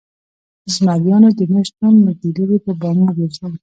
ـ 0.67 0.71
زمريانو 0.75 1.29
د 1.37 1.41
نشتون 1.53 1.93
نه 2.05 2.11
ګيدړې 2.21 2.57
په 2.65 2.71
بامو 2.79 3.07
ګرځي 3.17 3.45